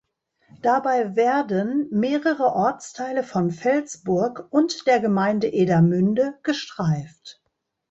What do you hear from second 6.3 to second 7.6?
gestreift.